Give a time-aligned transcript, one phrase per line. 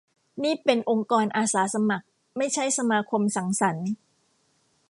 [0.43, 2.05] นี่เป็นองค์กรอาสาสมัคร
[2.37, 3.89] ไม่ใช่สมาคมสังสรรค์